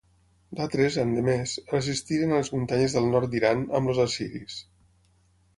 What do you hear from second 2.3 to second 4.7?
a les muntanyes del nord d'Iran amb els assiris.